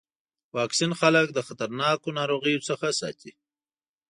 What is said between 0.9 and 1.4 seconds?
خلک د